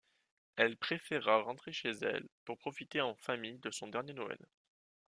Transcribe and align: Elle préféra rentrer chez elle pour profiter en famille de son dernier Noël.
Elle 0.55 0.77
préféra 0.77 1.43
rentrer 1.43 1.71
chez 1.73 1.91
elle 2.01 2.27
pour 2.45 2.57
profiter 2.57 3.01
en 3.01 3.13
famille 3.17 3.59
de 3.59 3.69
son 3.69 3.87
dernier 3.87 4.13
Noël. 4.13 4.39